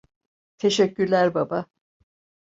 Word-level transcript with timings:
Teşekkürler 0.57 1.33
baba. 1.33 1.65